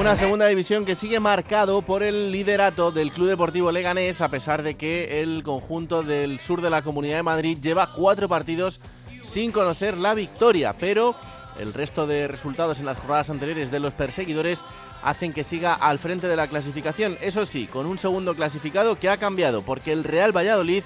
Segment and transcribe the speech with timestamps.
[0.00, 4.62] Una segunda división que sigue marcado por el liderato del Club Deportivo Leganés, a pesar
[4.62, 8.80] de que el conjunto del sur de la Comunidad de Madrid lleva cuatro partidos
[9.20, 11.14] sin conocer la victoria, pero
[11.58, 14.64] el resto de resultados en las jornadas anteriores de los perseguidores
[15.02, 17.18] hacen que siga al frente de la clasificación.
[17.20, 20.82] Eso sí, con un segundo clasificado que ha cambiado, porque el Real Valladolid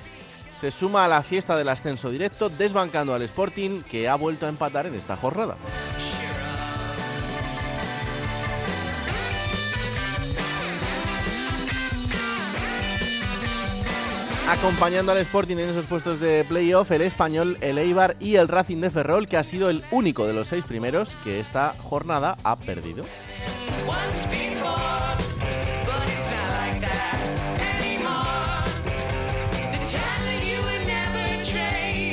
[0.54, 4.48] se suma a la fiesta del ascenso directo, desbancando al Sporting, que ha vuelto a
[4.48, 5.56] empatar en esta jornada.
[14.46, 18.80] Acompañando al Sporting en esos puestos de playoff, el Español, el Eibar y el Racing
[18.80, 22.56] de Ferrol, que ha sido el único de los seis primeros que esta jornada ha
[22.56, 23.06] perdido.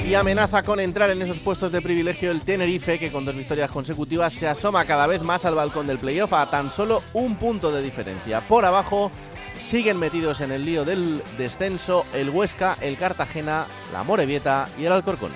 [0.07, 3.71] Y amenaza con entrar en esos puestos de privilegio el Tenerife, que con dos victorias
[3.71, 7.71] consecutivas se asoma cada vez más al balcón del playoff a tan solo un punto
[7.71, 8.45] de diferencia.
[8.45, 9.09] Por abajo
[9.57, 14.91] siguen metidos en el lío del descenso el Huesca, el Cartagena, la Morevieta y el
[14.91, 15.31] Alcorcón.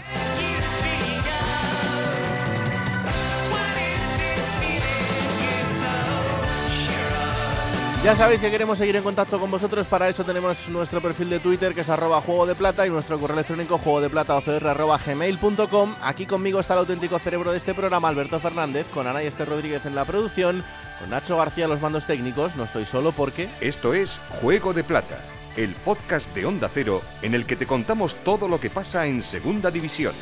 [8.05, 11.39] Ya sabéis que queremos seguir en contacto con vosotros, para eso tenemos nuestro perfil de
[11.39, 15.95] Twitter que es arroba juego de plata y nuestro correo electrónico juego de plata gmail.com.
[16.03, 19.49] Aquí conmigo está el auténtico cerebro de este programa, Alberto Fernández, con Ana y Esther
[19.49, 20.63] Rodríguez en la producción,
[20.99, 23.49] con Nacho García los mandos técnicos, no estoy solo porque...
[23.59, 25.17] Esto es Juego de Plata,
[25.57, 29.23] el podcast de Onda Cero en el que te contamos todo lo que pasa en
[29.23, 30.13] Segunda División.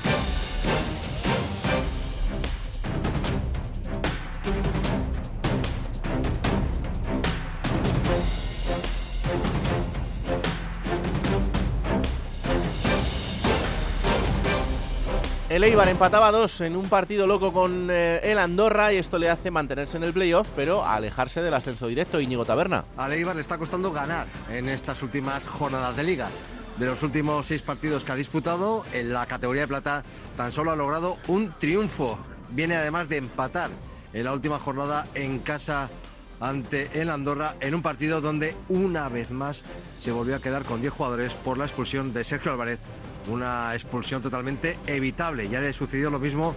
[15.53, 19.29] El Eibar empataba dos en un partido loco con eh, el Andorra y esto le
[19.29, 22.19] hace mantenerse en el playoff, pero alejarse del ascenso directo.
[22.19, 22.85] Íñigo Taberna.
[22.97, 26.29] Al Eibar le está costando ganar en estas últimas jornadas de liga.
[26.79, 30.03] De los últimos seis partidos que ha disputado, en la categoría de plata
[30.35, 32.17] tan solo ha logrado un triunfo.
[32.49, 33.69] Viene además de empatar
[34.11, 35.91] en la última jornada en casa
[36.39, 39.63] ante el Andorra en un partido donde una vez más
[39.99, 42.79] se volvió a quedar con 10 jugadores por la expulsión de Sergio Álvarez
[43.27, 45.49] una expulsión totalmente evitable.
[45.49, 46.55] Ya le sucedió lo mismo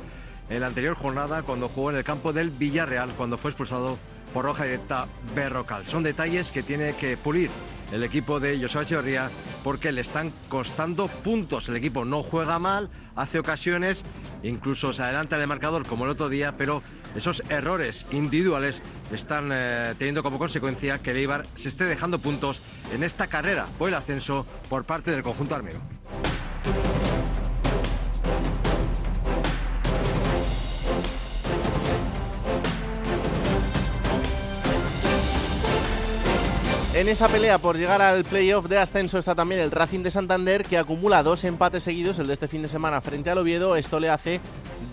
[0.49, 3.99] en la anterior jornada cuando jugó en el campo del Villarreal, cuando fue expulsado
[4.33, 5.87] por roja directa Berrocal.
[5.87, 7.51] Son detalles que tiene que pulir
[7.93, 9.31] el equipo de José Echeverría
[9.63, 11.69] porque le están costando puntos.
[11.69, 14.05] El equipo no juega mal, hace ocasiones,
[14.43, 16.83] incluso se adelanta el marcador como el otro día, pero
[17.15, 18.83] esos errores individuales
[19.13, 22.61] están eh, teniendo como consecuencia que el Eibar se esté dejando puntos
[22.93, 25.81] en esta carrera por el ascenso por parte del conjunto armero.
[36.97, 40.65] En esa pelea por llegar al playoff de ascenso está también el Racing de Santander
[40.65, 43.77] que acumula dos empates seguidos, el de este fin de semana frente al Oviedo.
[43.77, 44.41] Esto le hace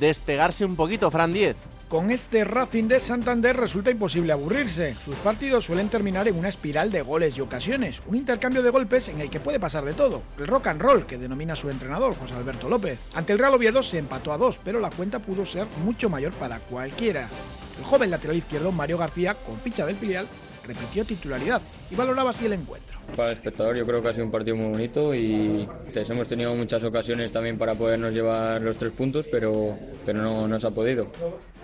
[0.02, 1.56] despegarse un poquito, Fran 10.
[1.88, 4.96] Con este Racing de Santander resulta imposible aburrirse.
[5.06, 9.10] Sus partidos suelen terminar en una espiral de goles y ocasiones, un intercambio de golpes
[9.10, 10.24] en el que puede pasar de todo.
[10.40, 12.98] El rock and roll que denomina su entrenador, José Alberto López.
[13.14, 16.34] Ante el Real Oviedo se empató a dos, pero la cuenta pudo ser mucho mayor
[16.34, 17.30] para cualquiera.
[17.78, 20.28] El joven lateral izquierdo Mario García, con ficha del filial,
[20.66, 21.62] repitió titularidad
[21.92, 22.93] y valoraba así el encuentro.
[23.16, 26.56] Para el espectador yo creo que ha sido un partido muy bonito y hemos tenido
[26.56, 30.72] muchas ocasiones también para podernos llevar los tres puntos, pero, pero no, no se ha
[30.72, 31.08] podido.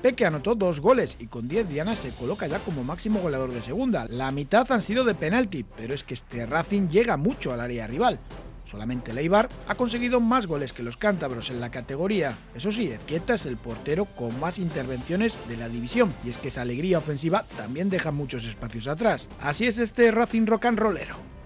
[0.01, 3.61] Peque anotó dos goles y con 10 Diana se coloca ya como máximo goleador de
[3.61, 4.05] segunda.
[4.09, 7.87] La mitad han sido de penalti, pero es que este Racing llega mucho al área
[7.87, 8.19] rival.
[8.69, 12.35] Solamente Leibar ha conseguido más goles que los cántabros en la categoría.
[12.53, 16.49] Eso sí, Ezquieta es el portero con más intervenciones de la división, y es que
[16.49, 19.27] esa alegría ofensiva también deja muchos espacios atrás.
[19.41, 21.38] Así es este Racing rock and rollero.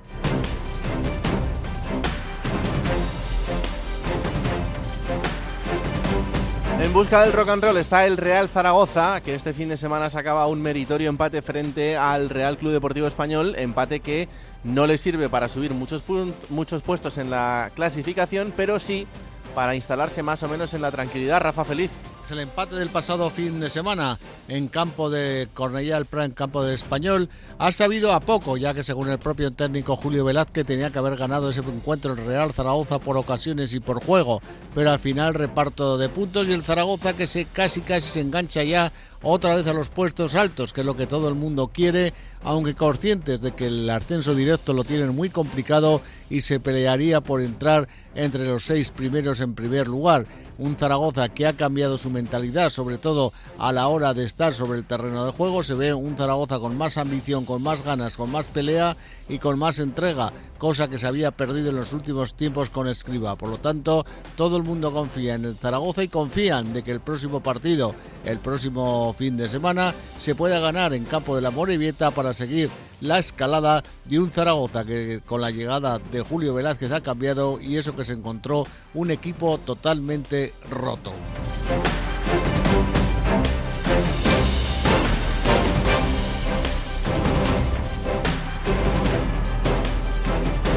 [6.83, 10.09] En busca del rock and roll está el Real Zaragoza, que este fin de semana
[10.09, 14.27] sacaba un meritorio empate frente al Real Club Deportivo Español, empate que
[14.65, 16.03] no le sirve para subir muchos,
[16.50, 19.07] muchos puestos en la clasificación, pero sí
[19.56, 21.39] para instalarse más o menos en la tranquilidad.
[21.39, 21.89] Rafa Feliz.
[22.29, 24.17] El empate del pasado fin de semana
[24.47, 27.29] en campo de Cornellá el en campo del Español,
[27.59, 31.15] ha sabido a poco, ya que según el propio técnico Julio Velázquez tenía que haber
[31.15, 34.41] ganado ese encuentro el Real Zaragoza por ocasiones y por juego,
[34.73, 38.63] pero al final reparto de puntos y el Zaragoza que se casi casi se engancha
[38.63, 38.91] ya
[39.23, 42.75] otra vez a los puestos altos, que es lo que todo el mundo quiere, aunque
[42.75, 47.87] conscientes de que el ascenso directo lo tienen muy complicado y se pelearía por entrar
[48.15, 50.25] entre los seis primeros en primer lugar.
[50.57, 54.77] Un Zaragoza que ha cambiado su mentalidad, sobre todo a la hora de estar sobre
[54.77, 55.63] el terreno de juego.
[55.63, 58.95] Se ve un Zaragoza con más ambición, con más ganas, con más pelea
[59.29, 63.35] y con más entrega, cosa que se había perdido en los últimos tiempos con Escriba.
[63.35, 64.05] Por lo tanto,
[64.35, 68.39] todo el mundo confía en el Zaragoza y confían de que el próximo partido, el
[68.39, 72.69] próximo fin de semana, se pueda ganar en campo de la Morevieta para seguir
[73.01, 77.77] la escalada de un Zaragoza que con la llegada de Julio Velázquez ha cambiado y
[77.77, 81.13] eso que se encontró un equipo totalmente roto.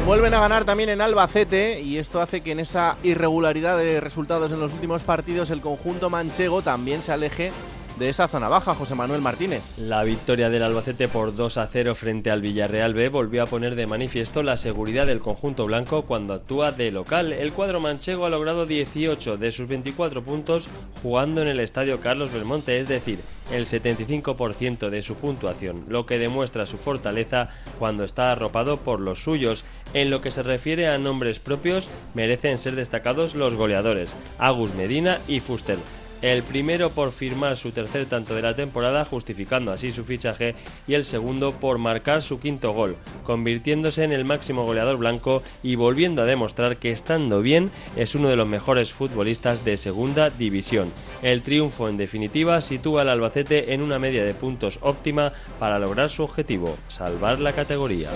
[0.07, 4.53] Vuelven a ganar también en Albacete y esto hace que en esa irregularidad de resultados
[4.53, 7.51] en los últimos partidos el conjunto manchego también se aleje
[7.97, 9.63] de esa zona baja, José Manuel Martínez.
[9.77, 13.75] La victoria del Albacete por 2 a 0 frente al Villarreal B volvió a poner
[13.75, 17.33] de manifiesto la seguridad del conjunto blanco cuando actúa de local.
[17.33, 20.67] El cuadro manchego ha logrado 18 de sus 24 puntos
[21.01, 23.19] jugando en el estadio Carlos Belmonte, es decir,
[23.51, 29.23] el 75% de su puntuación, lo que demuestra su fortaleza cuando está arropado por los
[29.23, 29.65] suyos.
[29.93, 35.19] En lo que se refiere a nombres propios, merecen ser destacados los goleadores, Agus Medina
[35.27, 35.77] y Fuster
[36.21, 40.55] el primero por firmar su tercer tanto de la temporada, justificando así su fichaje,
[40.87, 45.75] y el segundo por marcar su quinto gol, convirtiéndose en el máximo goleador blanco y
[45.75, 50.91] volviendo a demostrar que estando bien es uno de los mejores futbolistas de segunda división.
[51.21, 56.09] El triunfo en definitiva sitúa al Albacete en una media de puntos óptima para lograr
[56.09, 58.09] su objetivo, salvar la categoría.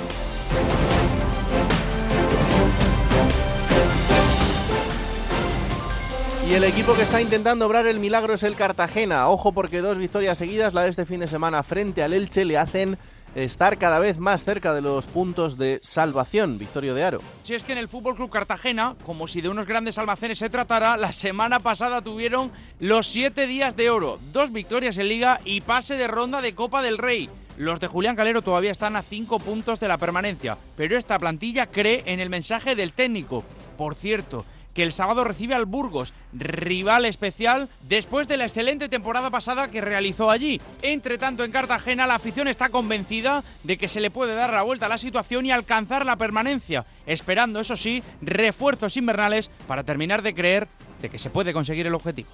[6.51, 9.30] Y el equipo que está intentando obrar el milagro es el Cartagena.
[9.30, 12.57] Ojo porque dos victorias seguidas, la de este fin de semana frente al Elche, le
[12.57, 12.98] hacen
[13.36, 16.57] estar cada vez más cerca de los puntos de salvación.
[16.57, 17.21] Victorio de Aro.
[17.44, 20.50] Si es que en el Fútbol Club Cartagena, como si de unos grandes almacenes se
[20.50, 22.51] tratara, la semana pasada tuvieron
[22.81, 26.81] los siete días de oro, dos victorias en Liga y pase de ronda de Copa
[26.81, 27.30] del Rey.
[27.56, 31.68] Los de Julián Calero todavía están a cinco puntos de la permanencia, pero esta plantilla
[31.68, 33.45] cree en el mensaje del técnico.
[33.77, 39.30] Por cierto, que el sábado recibe al Burgos, rival especial después de la excelente temporada
[39.30, 40.62] pasada que realizó allí.
[40.82, 44.64] Entre tanto, en Cartagena la afición está convencida de que se le puede dar la
[44.64, 50.22] vuelta a la situación y alcanzar la permanencia, esperando, eso sí, refuerzos invernales para terminar
[50.22, 50.68] de creer
[51.02, 52.30] de que se puede conseguir el objetivo.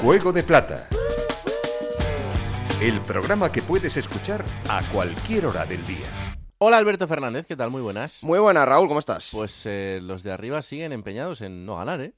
[0.00, 0.88] Juego de Plata
[2.80, 6.06] el programa que puedes escuchar a cualquier hora del día.
[6.58, 7.70] Hola Alberto Fernández, ¿qué tal?
[7.70, 8.22] Muy buenas.
[8.22, 9.30] Muy buenas, Raúl, ¿cómo estás?
[9.32, 12.14] Pues eh, los de arriba siguen empeñados en no ganar, ¿eh?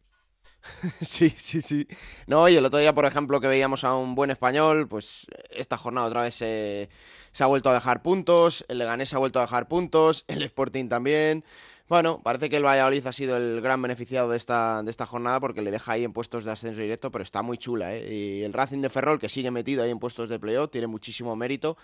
[1.00, 1.88] sí, sí, sí.
[2.26, 5.78] No, y el otro día, por ejemplo, que veíamos a un buen español, pues esta
[5.78, 6.90] jornada otra vez se,
[7.32, 10.42] se ha vuelto a dejar puntos, el Leganés se ha vuelto a dejar puntos, el
[10.42, 11.42] Sporting también.
[11.90, 15.40] Bueno, parece que el Valladolid ha sido el gran beneficiado de esta, de esta jornada
[15.40, 17.96] porque le deja ahí en puestos de ascenso directo, pero está muy chula.
[17.96, 18.14] ¿eh?
[18.14, 21.34] Y el Racing de Ferrol, que sigue metido ahí en puestos de playoff, tiene muchísimo
[21.34, 21.76] mérito,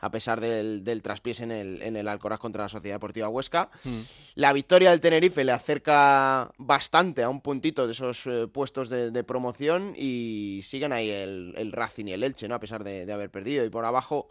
[0.00, 3.70] a pesar del, del traspiés en el, en el Alcoraz contra la Sociedad Deportiva Huesca.
[3.84, 4.00] Mm.
[4.34, 9.12] La victoria del Tenerife le acerca bastante a un puntito de esos eh, puestos de,
[9.12, 12.56] de promoción y siguen ahí el, el Racing y el Elche, ¿no?
[12.56, 13.64] a pesar de, de haber perdido.
[13.64, 14.26] Y por abajo,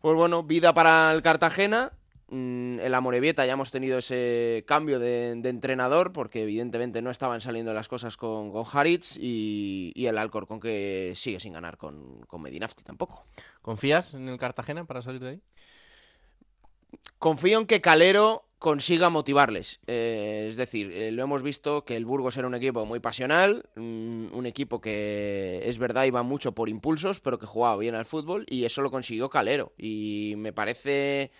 [0.00, 1.92] pues bueno, vida para el Cartagena
[2.32, 7.40] en la Morevieta ya hemos tenido ese cambio de, de, entrenador porque evidentemente no estaban
[7.40, 12.22] saliendo las cosas con, con Haritz y, y, el Alcorcón que sigue sin ganar con,
[12.26, 13.24] con Medinafti tampoco.
[13.60, 15.40] ¿Confías en el Cartagena para salir de ahí?
[17.18, 19.80] Confío en que Calero consiga motivarles.
[19.86, 23.68] Eh, es decir, eh, lo hemos visto que el Burgos era un equipo muy pasional,
[23.76, 28.06] un, un, equipo que es verdad iba mucho por impulsos, pero que jugaba bien al
[28.06, 29.72] fútbol y eso lo consiguió Calero.
[29.76, 31.32] Y me parece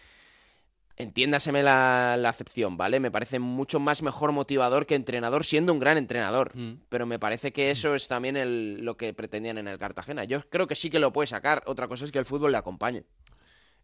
[0.96, 3.00] entiéndaseme la, la, acepción, ¿vale?
[3.00, 6.56] Me parece mucho más mejor motivador que entrenador, siendo un gran entrenador.
[6.56, 6.82] Mm.
[6.88, 10.24] Pero me parece que eso es también el, lo que pretendían en el Cartagena.
[10.24, 11.62] Yo creo que sí que lo puede sacar.
[11.66, 13.04] Otra cosa es que el fútbol le acompañe.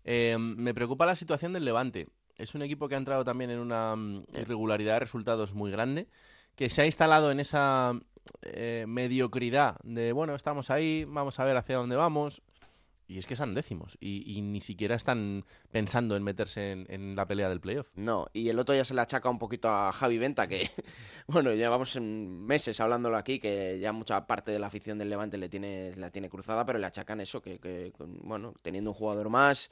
[0.04, 2.08] Eh, me preocupa la situación del Levante.
[2.36, 6.08] Es un equipo que ha entrado también en una mm, irregularidad de resultados muy grande,
[6.54, 7.98] que se ha instalado en esa
[8.42, 12.42] eh, mediocridad de, bueno, estamos ahí, vamos a ver hacia dónde vamos.
[13.08, 17.48] Y es que están décimos y, ni siquiera están pensando en meterse en, la pelea
[17.48, 17.88] del playoff.
[17.96, 20.70] No, y el otro ya se le achaca un poquito a Javi Venta, que,
[21.26, 25.48] bueno, llevamos meses hablándolo aquí, que ya mucha parte de la afición del Levante le
[25.48, 29.70] tiene, la tiene cruzada, pero le achacan eso, que, que bueno, teniendo un jugador más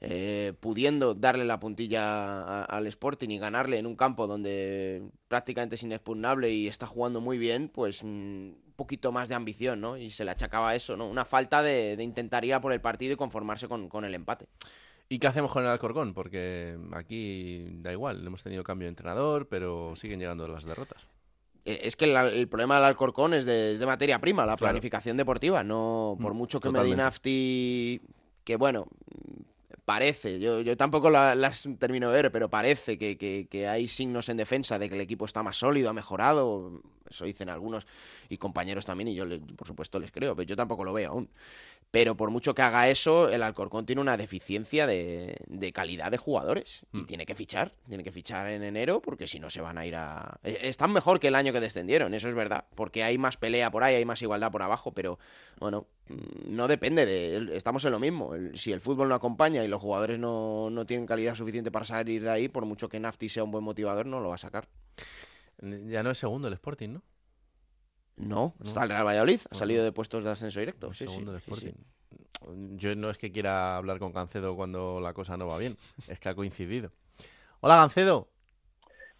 [0.00, 5.82] eh, pudiendo darle la puntilla al Sporting y ganarle en un campo donde prácticamente es
[5.82, 9.96] inexpugnable y está jugando muy bien, pues mm, poquito más de ambición, ¿no?
[9.96, 11.08] Y se le achacaba eso, ¿no?
[11.08, 14.46] Una falta de, intentar ir a por el partido y conformarse con, el empate.
[15.08, 16.14] ¿Y qué hacemos con el Alcorcón?
[16.14, 21.06] Porque aquí da igual, hemos tenido cambio de entrenador, pero siguen llegando las derrotas.
[21.64, 25.62] Eh, es que el, problema del Alcorcón es de, materia prima, la planificación deportiva.
[25.62, 28.00] No, por mm, mucho que Medinafti,
[28.44, 28.86] que bueno,
[29.84, 34.78] parece, yo, yo tampoco las termino de ver, pero parece que, hay signos en defensa
[34.78, 36.82] de que el equipo está más sólido, ha mejorado,
[37.14, 37.86] eso dicen algunos
[38.28, 39.24] y compañeros también, y yo
[39.56, 41.28] por supuesto les creo, pero yo tampoco lo veo aún.
[41.94, 46.82] Pero por mucho que haga eso, el Alcorcón tiene una deficiencia de, calidad de jugadores.
[46.92, 47.06] Y mm.
[47.06, 47.72] tiene que fichar.
[47.86, 50.40] Tiene que fichar en enero porque si no se van a ir a...
[50.42, 52.64] E, están mejor que el año que descendieron, eso es verdad.
[52.74, 54.90] Porque hay más pelea por ahí, hay más igualdad por abajo.
[54.90, 55.20] Pero
[55.60, 57.56] bueno, mm, no depende de...
[57.56, 58.32] Estamos en lo mismo.
[58.54, 62.24] si el fútbol no acompaña y los jugadores no, no tienen calidad suficiente para salir
[62.24, 64.66] de ahí, por mucho que Nafti sea un buen motivador, no lo va a sacar.
[65.60, 67.02] Ya no es segundo el Sporting, ¿no?
[68.16, 70.92] No, está el Real Valladolid, ha salido de puestos de ascenso directo.
[72.76, 75.76] Yo no es que quiera hablar con Gancedo cuando la cosa no va bien,
[76.08, 76.90] es que ha coincidido.
[77.60, 78.28] Hola Gancedo.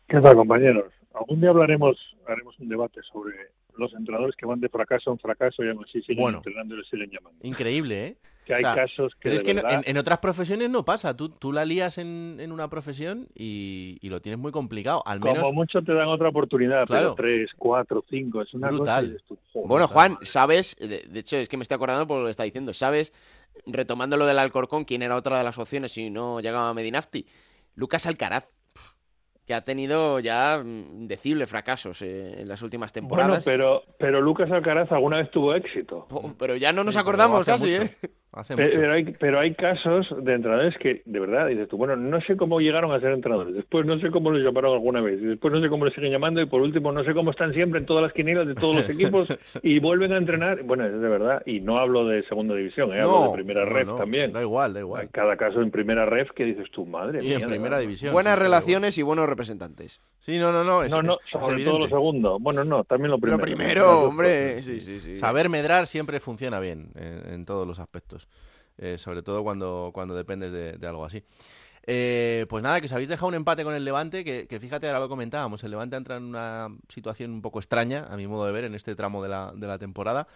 [0.07, 0.93] ¿Qué tal compañeros?
[1.14, 3.35] Algún día hablaremos, haremos un debate sobre
[3.76, 6.85] los entrenadores que van de fracaso en fracaso y aún así siguen entrenando y le
[6.85, 7.38] siguen llamando.
[7.43, 8.17] Increíble, ¿eh?
[8.45, 9.31] Que hay casos que.
[9.31, 9.51] Pero es que
[9.85, 11.17] en, otras profesiones no pasa.
[11.17, 15.03] Tú, tú la lías en, una profesión y, lo tienes muy complicado.
[15.07, 15.41] Al menos.
[15.41, 18.43] Como mucho te dan otra oportunidad, pero tres, cuatro, cinco.
[18.43, 19.21] Es una Brutal.
[19.55, 20.77] bueno, Juan, ¿sabes?
[20.79, 22.73] De, hecho, es que me estoy acordando por lo que está diciendo.
[22.73, 23.13] ¿Sabes?
[23.67, 27.27] Retomando lo del Alcorcón, ¿quién era otra de las opciones si no llegaba a Medinafti?
[27.77, 28.49] Lucas Alcaraz
[29.47, 33.45] que ha tenido ya mm, indecibles fracasos eh, en las últimas temporadas.
[33.45, 36.07] Bueno, pero, pero Lucas Alcaraz alguna vez tuvo éxito.
[36.11, 37.91] Oh, pero ya no nos acordamos casi, ¿eh?
[38.57, 42.37] Pero, hay, pero hay casos de entrenadores que, de verdad, dices tú, bueno, no sé
[42.37, 45.53] cómo llegaron a ser entrenadores, después no sé cómo los llamaron alguna vez, y después
[45.53, 47.87] no sé cómo les siguen llamando, y por último no sé cómo están siempre en
[47.87, 49.29] todas las quinielas de todos los equipos
[49.62, 50.62] y vuelven a entrenar.
[50.62, 53.00] Bueno, es de verdad, y no hablo de segunda división, ¿eh?
[53.00, 54.33] hablo de primera ref también.
[54.33, 55.09] Da igual, da igual.
[55.11, 58.12] Cada caso en primera ref que dices tú, madre y en primera división.
[58.12, 60.00] Buenas relaciones y buenos representantes.
[60.19, 60.88] Sí, no, no, no.
[60.88, 62.38] no, no, sobre todo lo segundo.
[62.41, 63.37] Bueno, no, también lo primero.
[63.37, 64.61] Lo primero, hombre.
[64.61, 65.17] Sí, sí, sí.
[65.17, 68.24] Saber medrar siempre funciona bien en todos los aspectos.
[68.76, 71.23] Eh, sobre todo cuando, cuando dependes de, algo así.
[71.87, 75.00] Eh, pues nada, que os habéis dejado un empate con el Levante, que, fíjate, ahora
[75.00, 78.52] lo comentábamos, el Levante entra en una situación un poco extraña, a mi modo de
[78.52, 80.26] ver, en este tramo de la, de la temporada,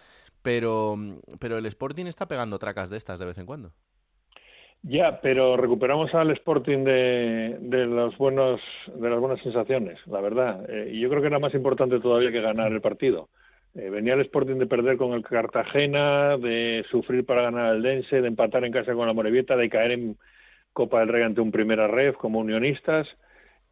[0.43, 0.95] pero,
[1.39, 3.71] pero el Sporting está pegando tracas de estas de vez en cuando.
[4.83, 8.61] Ya, pero recuperamos al Sporting de, de, los buenos,
[8.95, 10.65] de las buenas sensaciones, la verdad.
[10.69, 13.27] Eh, yo creo que era más importante todavía que ganar el partido.
[13.75, 18.21] Eh, venía el Sporting de perder con el Cartagena, de sufrir para ganar al Dense,
[18.21, 20.17] de empatar en casa con la Morevieta, de caer en
[20.73, 23.07] Copa del Rey ante un primera ref como unionistas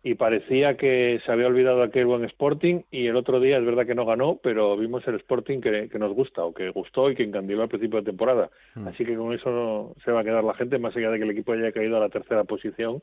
[0.04, 3.86] y parecía que se había olvidado aquel buen Sporting y el otro día es verdad
[3.86, 7.24] que no ganó, pero vimos el Sporting que, nos gusta o que gustó y que
[7.24, 8.50] encandiló al principio de temporada.
[8.76, 8.88] Hmm.
[8.88, 11.32] Así que con eso se va a quedar la gente, más allá de que el
[11.32, 13.02] equipo haya caído a la tercera posición,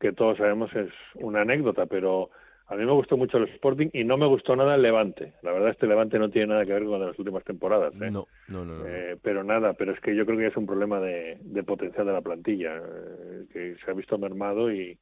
[0.00, 2.30] que todos sabemos es una anécdota, pero
[2.68, 5.34] a mí me gustó mucho el Sporting y no me gustó nada el Levante.
[5.42, 7.94] La verdad, este Levante no tiene nada que ver con las últimas temporadas.
[7.94, 8.10] ¿eh?
[8.10, 8.84] No, no, no.
[8.86, 12.12] Eh, pero nada, pero es que yo creo que es un problema de, potencial de
[12.12, 14.98] la plantilla, eh, que se ha visto mermado y,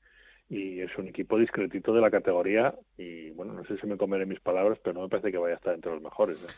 [0.50, 2.74] y es un equipo discretito de la categoría.
[2.98, 5.54] Y bueno, no sé si me comeré mis palabras, pero no me parece que vaya
[5.54, 6.42] a estar entre los mejores.
[6.42, 6.52] ¿eh?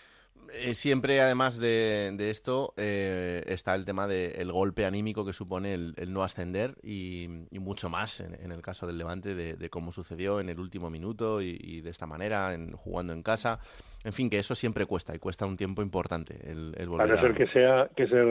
[0.55, 5.95] Eh, siempre, además de, esto, eh, está el tema del golpe anímico que supone el,
[6.09, 7.29] no ascender y,
[7.61, 11.81] mucho más en, el caso del Levante de, cómo sucedió en el último minuto y,
[11.81, 13.59] de esta manera, en, jugando en casa.
[14.05, 17.27] En fin, que eso siempre cuesta y cuesta un tiempo importante el, el volver Parece
[17.27, 18.23] ser que, sea, que se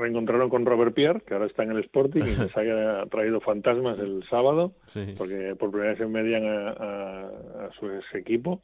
[0.00, 3.98] reencontraron con Robert Pierre, que ahora está en el Sporting y les haya traído fantasmas
[3.98, 4.72] el sábado,
[5.18, 8.62] porque por primera vez se median a, a su equipo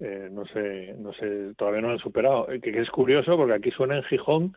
[0.00, 2.50] eh, no sé, no sé, todavía no lo han superado.
[2.50, 4.56] Eh, que, es curioso porque aquí suena en Gijón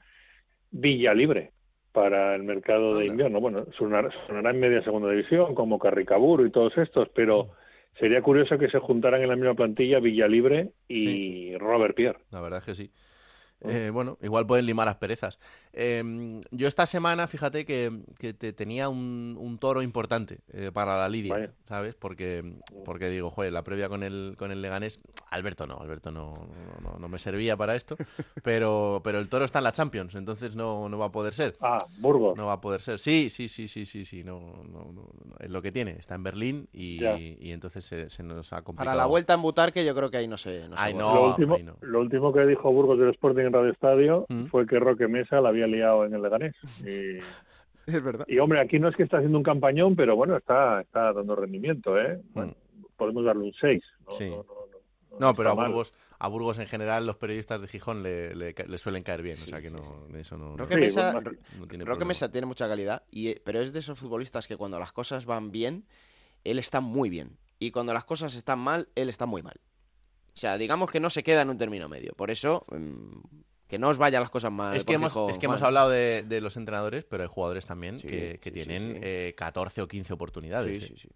[0.71, 1.51] Villa Libre
[1.91, 3.39] para el mercado de invierno.
[3.39, 7.51] Bueno, sonará, en media segunda división como Carricaburo y todos estos, pero
[7.97, 12.19] sería curioso que se juntaran en la misma plantilla Villa Libre y Robert Pierre.
[12.31, 12.91] La verdad es que sí.
[13.61, 15.37] Eh, bueno, igual pueden limar las perezas.
[15.73, 20.97] Eh, yo esta semana, fíjate que, que te tenía un, un toro importante eh, para
[20.97, 21.51] la Lidia, Vaya.
[21.67, 21.93] ¿sabes?
[21.95, 22.53] Porque,
[22.85, 24.99] porque digo, joder, la previa con el, con el Leganés,
[25.29, 26.47] Alberto no, Alberto no,
[26.83, 27.95] no, no- no me servía para esto,
[28.43, 31.55] pero, pero el toro está en la Champions, entonces no, no va a poder ser.
[31.61, 32.37] Ah, Burgos.
[32.37, 32.99] No va a poder ser.
[32.99, 34.23] Sí, sí, sí, sí, sí, sí.
[34.23, 35.91] No, no, no, no, es lo que tiene.
[35.99, 37.03] Está en Berlín y,
[37.39, 38.85] y entonces se, se nos ha complicado.
[38.85, 40.67] Para la vuelta en Butarque yo creo que ahí no se...
[40.69, 41.13] No se Ay, no.
[41.13, 41.75] lo, último, ahí no.
[41.81, 44.45] lo último que dijo Burgos del Sporting en Radio Estadio Mm.
[44.45, 46.55] fue que Roque Mesa la había liado en el Leganés.
[46.79, 47.19] Y,
[47.87, 48.25] Es verdad.
[48.27, 51.35] y, hombre, aquí no es que está haciendo un campañón, pero bueno, está, está dando
[51.35, 52.21] rendimiento, ¿eh?
[52.33, 52.55] Bueno,
[52.95, 53.83] podemos darle un 6.
[54.05, 54.17] No, Mm.
[54.17, 54.29] Sí.
[54.29, 55.53] no, no, no, No, pero a.
[55.53, 59.37] Burgos, a Burgos en general los periodistas de Gijón le, le suelen caer bien.
[59.37, 59.81] o sea que no,
[60.17, 61.19] eso no, Roque, Mesa,
[61.69, 62.05] tiene Roque.
[62.05, 65.25] Mesa tiene mucha calidad, y, eh, pero es de esos futbolistas que cuando las cosas
[65.25, 65.85] van bien,
[66.43, 67.37] él está muy bien.
[67.57, 69.55] Y cuando las cosas están mal, él está muy mal.
[70.33, 72.13] O sea, digamos que no se queda en un término medio.
[72.15, 73.38] Por eso, mm,
[73.69, 74.75] que no os vayan las cosas mal.
[74.75, 77.99] Es que, hemos, es que hemos hablado de, de los entrenadores, pero hay jugadores también
[77.99, 78.99] Sí, que, que sí, sí, tienen sí.
[79.03, 80.79] eh, 14 o 15 oportunidades.
[80.79, 80.87] Sí, eh.
[80.87, 81.09] sí, sí.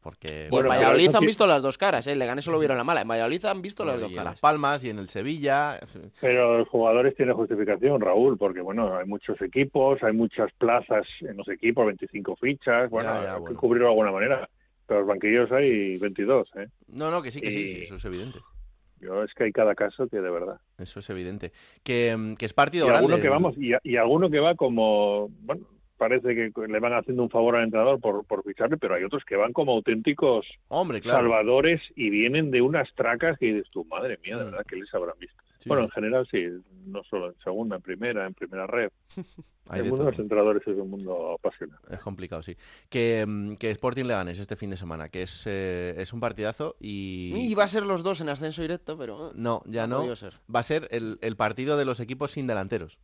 [0.00, 2.14] Porque Y en Valladolid han visto las dos caras, ¿eh?
[2.16, 3.02] Le gané solo vieron la mala.
[3.02, 4.34] En Valladolid han visto las dos en caras.
[4.34, 5.78] Las Palmas y en el Sevilla.
[6.20, 11.36] Pero los jugadores tienen justificación, Raúl, porque bueno, hay muchos equipos, hay muchas plazas en
[11.36, 13.54] los equipos, 25 fichas, bueno, Ya, ya, hay bueno.
[13.54, 14.48] que cubrirlo de alguna manera.
[14.86, 16.68] Pero los banquillos hay 22, ¿eh?
[16.86, 18.38] No, no, que sí, que sí, sí, eso es evidente.
[19.00, 20.60] Yo es que hay cada caso que de verdad.
[20.78, 21.52] Eso es evidente.
[21.82, 23.06] Que, mm, que es partido y grande.
[23.06, 25.64] alguno que vamos y, y alguno que va como bueno
[25.96, 29.24] parece que le van haciendo un favor al entrenador por, por ficharle pero hay otros
[29.24, 31.18] que van como auténticos Hombre, claro.
[31.22, 34.50] salvadores y vienen de unas tracas que dices tú madre mía de Mm.
[34.52, 35.86] verdad que les habrán visto Sí, bueno sí.
[35.86, 36.44] en general sí
[36.86, 38.90] no solo en segunda en primera en primera red
[39.70, 40.06] Hay el de mundo todo.
[40.06, 42.56] de los entrenadores es un mundo apasionante Es complicado, sí.
[42.88, 46.76] Que, mm, que Sporting Leganes este fin de semana, que es, eh, es un partidazo
[46.80, 47.32] y...
[47.36, 49.28] Y va a ser los dos en ascenso directo, pero...
[49.28, 50.16] eh, No, ya no.
[50.16, 50.32] ser.
[50.54, 52.98] Va a ser el, el partido de los equipos sin delanteros.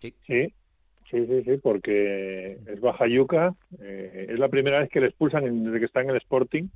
[0.00, 5.08] sí sí sí sí porque es baja yuca eh, es la primera vez que le
[5.08, 6.68] expulsan en- desde que está en el Sporting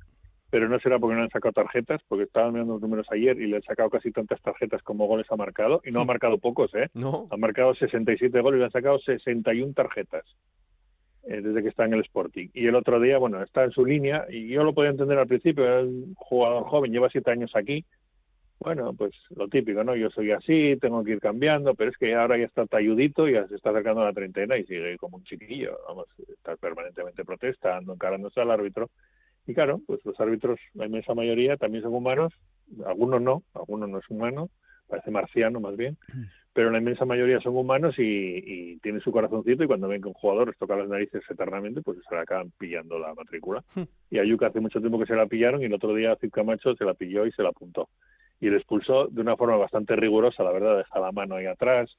[0.51, 3.47] pero no será porque no han sacado tarjetas, porque estaban mirando los números ayer y
[3.47, 6.75] le han sacado casi tantas tarjetas como goles ha marcado, y no ha marcado pocos,
[6.75, 6.89] ¿eh?
[6.95, 7.29] No.
[7.31, 10.25] Ha marcado 67 goles y le han sacado 61 tarjetas
[11.25, 12.49] eh, desde que está en el Sporting.
[12.55, 15.27] Y el otro día, bueno, está en su línea, y yo lo podía entender al
[15.27, 17.85] principio, era un jugador joven, lleva siete años aquí.
[18.61, 19.95] Bueno, pues lo típico, ¿no?
[19.95, 23.35] Yo soy así, tengo que ir cambiando, pero es que ahora ya está talludito y
[23.35, 27.25] ya se está acercando a la treintena y sigue como un chiquillo, vamos, está permanentemente
[27.25, 28.91] protestando, encarándose al árbitro.
[29.49, 32.35] Y claro, pues los árbitros, la inmensa mayoría, también son humanos,
[32.85, 34.51] algunos no, algunos no es humano,
[34.87, 35.97] parece marciano más bien,
[36.53, 40.09] pero la inmensa mayoría son humanos y, y tienen su corazoncito y cuando ven que
[40.09, 43.65] un jugador les toca las narices eternamente, pues se le acaban pillando la matrícula.
[44.11, 46.31] Y a Yuca hace mucho tiempo que se la pillaron y el otro día Cid
[46.31, 47.89] Camacho se la pilló y se la apuntó.
[48.41, 51.97] Y le expulsó de una forma bastante rigurosa, la verdad, deja la mano ahí atrás.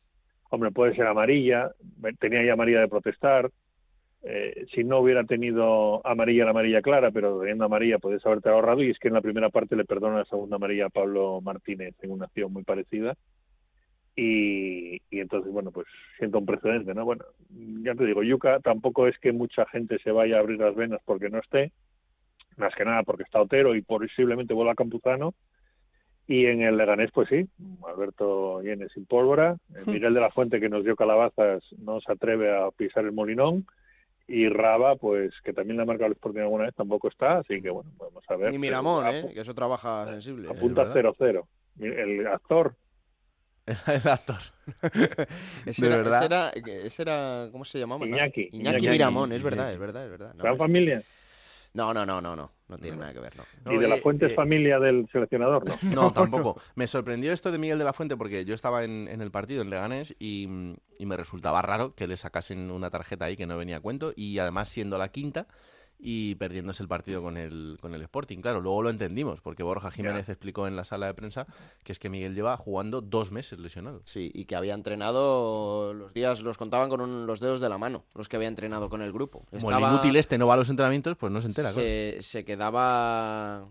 [0.51, 1.71] Hombre, puede ser amarilla,
[2.19, 3.49] tenía ya amarilla de protestar,
[4.21, 8.83] eh, si no hubiera tenido amarilla la amarilla clara, pero teniendo amarilla podés haberte ahorrado
[8.83, 11.95] y es que en la primera parte le perdona la segunda amarilla a Pablo Martínez
[12.01, 13.15] en una acción muy parecida.
[14.15, 17.23] Y, y entonces bueno pues siento un precedente no bueno
[17.85, 20.99] ya te digo Yuca tampoco es que mucha gente se vaya a abrir las venas
[21.05, 21.71] porque no esté
[22.57, 25.33] más que nada porque está Otero y posiblemente vuelva a Campuzano.
[26.27, 27.47] Y en el Leganés pues sí
[27.87, 29.55] Alberto viene sin pólvora.
[29.73, 33.13] Eh, Miguel de la Fuente que nos dio calabazas no se atreve a pisar el
[33.13, 33.65] molinón
[34.29, 37.61] y Raba, pues que también le ha marcado el Sporting alguna vez, tampoco está, así
[37.61, 38.51] que bueno, vamos a ver.
[38.51, 39.31] Ni Miramón, ¿eh?
[39.33, 40.47] Que eso trabaja sensible.
[40.49, 41.13] Apunta Es verdad.
[41.19, 41.45] 0-0.
[41.79, 42.75] El actor,
[43.65, 44.37] el actor.
[45.65, 46.51] Ese de era, verdad.
[46.53, 48.05] ese era, ese era- ¿cómo se llamaba?
[48.05, 48.15] no?
[48.15, 48.49] Iñaki.
[48.51, 48.89] Iñaki, Iñaki.
[48.89, 50.33] Miramón, es verdad, es verdad, es verdad.
[50.35, 51.01] No, familia.
[51.73, 53.43] no, no, no, no, no, no tiene nada que ver, no.
[53.65, 55.77] No, y de la eh, Fuente es eh, familia del seleccionador, ¿no?
[55.93, 56.61] No, tampoco.
[56.75, 59.61] Me sorprendió esto de Miguel de la Fuente porque yo estaba en, en el partido
[59.61, 60.47] en Leganés y,
[60.97, 64.13] y me resultaba raro que le sacasen una tarjeta ahí que no venía a cuento
[64.15, 65.47] y además siendo la quinta
[66.01, 68.37] y perdiéndose el partido con el, con el Sporting.
[68.39, 71.45] Claro, luego lo entendimos porque Borja Jiménez explicó en la sala de prensa
[71.83, 74.01] que es que Miguel lleva jugando dos meses lesionado.
[74.05, 77.77] Sí, y que había entrenado, los días los contaban con un- los dedos de la
[77.77, 79.45] mano, los que había entrenado con el grupo.
[79.51, 81.69] Como el inútil este no va a los entrenamientos, pues no se entera.
[81.71, 81.85] claro.
[81.85, 83.67] se, se quedaba...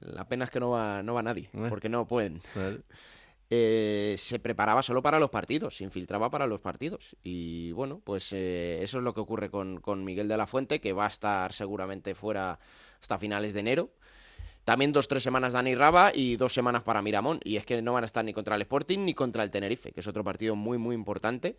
[0.00, 1.66] La pena es que no va, no va nadie, Eh.
[1.68, 2.42] porque no pueden.
[3.48, 7.16] Eh, se preparaba solo para los partidos, se infiltraba para los partidos.
[7.22, 10.80] Y bueno, pues eh, eso es lo que ocurre con, con Miguel de la Fuente,
[10.80, 12.58] que va a estar seguramente fuera
[13.00, 13.90] hasta finales de enero.
[14.64, 17.38] También dos, tres semanas Dani Raba y dos semanas para Miramón.
[17.44, 19.92] Y es que no van a estar ni contra el Sporting ni contra el Tenerife,
[19.92, 21.56] que es otro partido muy, muy importante.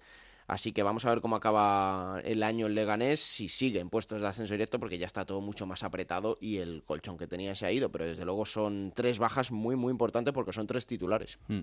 [0.47, 4.21] Así que vamos a ver cómo acaba el año el Leganés, si sigue en puestos
[4.21, 7.53] de ascenso directo, porque ya está todo mucho más apretado y el colchón que tenía
[7.53, 7.91] se ha ido.
[7.91, 11.37] Pero desde luego son tres bajas muy, muy importantes porque son tres titulares.
[11.49, 11.59] Mm.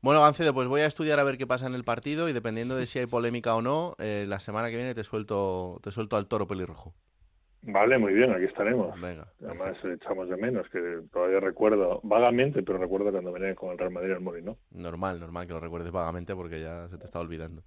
[0.00, 2.76] Bueno, Gancedo, pues voy a estudiar a ver qué pasa en el partido y dependiendo
[2.76, 6.16] de si hay polémica o no, eh, la semana que viene te suelto, te suelto
[6.16, 6.94] al toro pelirrojo.
[7.66, 9.00] Vale, muy bien, aquí estaremos.
[9.00, 9.26] Venga.
[9.42, 13.90] Además, echamos de menos, que todavía recuerdo, vagamente, pero recuerdo cuando venía con el Real
[13.90, 14.58] Madrid al Molino.
[14.70, 17.62] Normal, normal que lo recuerdes vagamente porque ya se te está olvidando.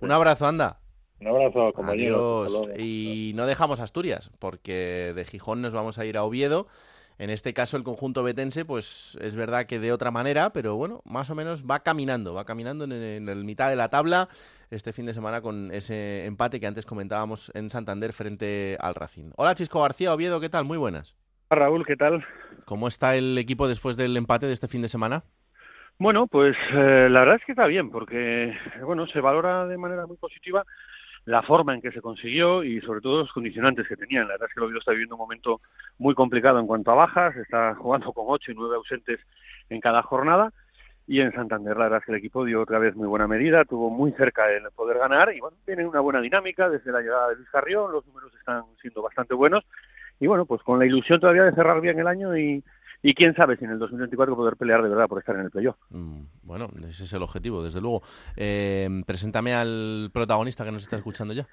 [0.00, 0.80] Un abrazo, anda.
[1.20, 2.44] Un abrazo, compañero.
[2.44, 2.78] Adiós.
[2.78, 6.66] Y no dejamos Asturias, porque de Gijón nos vamos a ir a Oviedo.
[7.18, 11.02] En este caso, el conjunto betense, pues es verdad que de otra manera, pero bueno,
[11.04, 14.28] más o menos va caminando, va caminando en, en el mitad de la tabla
[14.70, 19.32] este fin de semana con ese empate que antes comentábamos en Santander frente al Racing.
[19.36, 20.64] Hola, Chisco García, Oviedo, ¿qué tal?
[20.64, 21.16] Muy buenas.
[21.50, 22.24] Hola, Raúl, ¿qué tal?
[22.66, 25.24] ¿Cómo está el equipo después del empate de este fin de semana?
[25.98, 30.06] Bueno, pues eh, la verdad es que está bien, porque bueno, se valora de manera
[30.06, 30.64] muy positiva
[31.28, 34.26] la forma en que se consiguió y sobre todo los condicionantes que tenían.
[34.26, 35.60] La verdad es que el Oviedo está viviendo un momento
[35.98, 39.20] muy complicado en cuanto a bajas, está jugando con ocho y nueve ausentes
[39.68, 40.54] en cada jornada.
[41.06, 43.66] Y en Santander la verdad es que el equipo dio otra vez muy buena medida,
[43.66, 47.28] tuvo muy cerca el poder ganar y bueno, tiene una buena dinámica desde la llegada
[47.28, 49.64] de Luis Carrión, los números están siendo bastante buenos.
[50.20, 52.64] Y bueno, pues con la ilusión todavía de cerrar bien el año y,
[53.02, 55.50] y quién sabe si en el 2024 poder pelear de verdad por estar en el
[55.50, 55.76] playoff.
[55.90, 58.02] Mm, bueno, ese es el objetivo, desde luego.
[58.36, 61.46] Eh, preséntame al protagonista que nos está escuchando ya.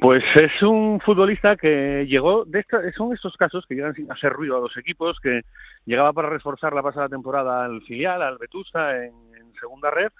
[0.00, 4.32] Pues es un futbolista que llegó, de esta, son estos casos que llegan sin hacer
[4.32, 5.42] ruido a los equipos, que
[5.84, 10.10] llegaba para reforzar la pasada temporada al filial, al Vetusta, en, en segunda red,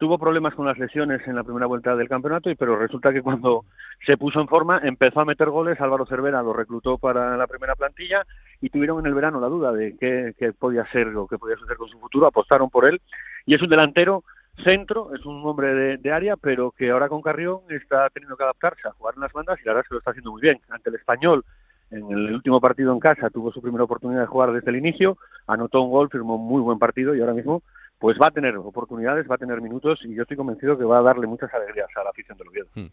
[0.00, 3.66] tuvo problemas con las lesiones en la primera vuelta del campeonato, pero resulta que cuando
[4.06, 7.76] se puso en forma empezó a meter goles, Álvaro Cervera lo reclutó para la primera
[7.76, 8.24] plantilla
[8.62, 11.56] y tuvieron en el verano la duda de qué, qué podía ser o qué podía
[11.56, 12.98] suceder con su futuro, apostaron por él.
[13.44, 14.24] Y es un delantero
[14.64, 18.44] centro, es un hombre de, de, área, pero que ahora con Carrión está teniendo que
[18.44, 20.40] adaptarse a jugar en las bandas y la verdad es que lo está haciendo muy
[20.40, 20.58] bien.
[20.70, 21.44] Ante el español,
[21.90, 25.18] en el último partido en casa, tuvo su primera oportunidad de jugar desde el inicio,
[25.46, 27.62] anotó un gol, firmó un muy buen partido y ahora mismo
[27.98, 30.98] pues va a tener oportunidades, va a tener minutos y yo estoy convencido que va
[30.98, 32.68] a darle muchas alegrías a la afición del Oviedo.
[32.74, 32.86] Hmm.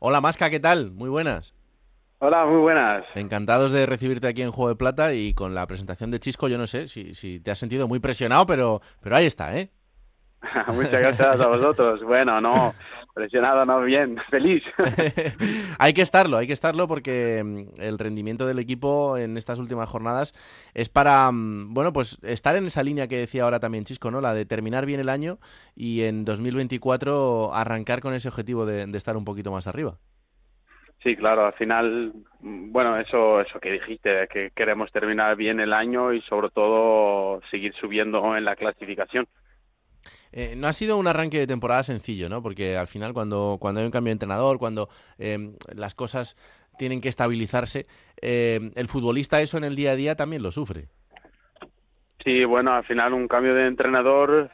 [0.00, 0.92] Hola Masca, ¿qué tal?
[0.92, 1.54] Muy buenas.
[2.18, 3.04] Hola, muy buenas.
[3.14, 6.56] Encantados de recibirte aquí en Juego de Plata y con la presentación de Chisco, yo
[6.56, 9.70] no sé si, si te has sentido muy presionado, pero, pero ahí está, ¿eh?
[10.68, 12.02] Muchas gracias a vosotros.
[12.02, 12.74] Bueno, no,
[13.16, 14.62] presionado, no, bien, feliz.
[15.78, 19.88] hay que estarlo, hay que estarlo porque mm, el rendimiento del equipo en estas últimas
[19.88, 20.34] jornadas
[20.74, 24.20] es para, mm, bueno, pues estar en esa línea que decía ahora también Chisco, ¿no?
[24.20, 25.38] La de terminar bien el año
[25.74, 29.96] y en 2024 arrancar con ese objetivo de, de estar un poquito más arriba.
[31.02, 35.72] Sí, claro, al final, mm, bueno, eso, eso que dijiste, que queremos terminar bien el
[35.72, 39.26] año y sobre todo seguir subiendo en la clasificación.
[40.32, 42.42] Eh, no ha sido un arranque de temporada sencillo, ¿no?
[42.42, 44.88] Porque al final cuando, cuando hay un cambio de entrenador, cuando
[45.18, 46.36] eh, las cosas
[46.78, 47.86] tienen que estabilizarse,
[48.20, 50.88] eh, el futbolista eso en el día a día también lo sufre.
[52.24, 54.50] Sí, bueno, al final un cambio de entrenador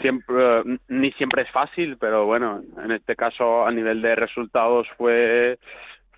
[0.00, 5.58] siempre ni siempre es fácil, pero bueno, en este caso a nivel de resultados fue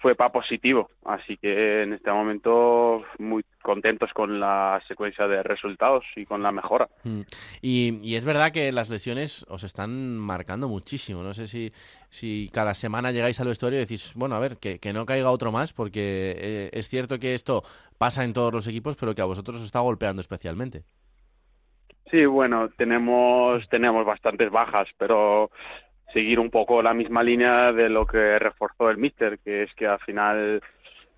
[0.02, 6.04] fue para positivo, así que en este momento muy contentos con la secuencia de resultados
[6.16, 6.88] y con la mejora.
[7.04, 7.20] Mm.
[7.62, 11.22] Y, y, es verdad que las lesiones os están marcando muchísimo.
[11.22, 11.72] No sé si,
[12.10, 15.30] si cada semana llegáis al vestuario y decís, bueno, a ver, que, que no caiga
[15.30, 17.62] otro más, porque eh, es cierto que esto
[17.96, 20.82] pasa en todos los equipos, pero que a vosotros os está golpeando especialmente.
[22.10, 25.50] Sí, bueno, tenemos, tenemos bastantes bajas, pero
[26.12, 29.86] seguir un poco la misma línea de lo que reforzó el Mister, que es que
[29.86, 30.62] al final